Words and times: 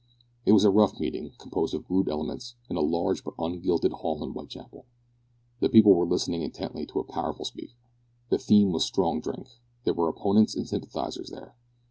It 0.47 0.53
was 0.53 0.63
a 0.63 0.71
rough 0.71 0.99
meeting, 0.99 1.31
composed 1.37 1.75
of 1.75 1.87
rude 1.87 2.09
elements, 2.09 2.55
in 2.71 2.75
a 2.75 2.79
large 2.81 3.23
but 3.23 3.35
ungilded 3.37 3.91
hall 3.91 4.23
in 4.23 4.31
Whitechapel. 4.31 4.87
The 5.59 5.69
people 5.69 5.93
were 5.93 6.07
listening 6.07 6.41
intently 6.41 6.87
to 6.87 6.99
a 7.01 7.03
powerful 7.03 7.45
speaker. 7.45 7.75
The 8.29 8.39
theme 8.39 8.71
was 8.71 8.83
strong 8.83 9.21
drink. 9.21 9.47
There 9.83 9.93
were 9.93 10.09
opponents 10.09 10.55
and 10.55 10.67
sympathisers 10.67 11.29
there. 11.29 11.55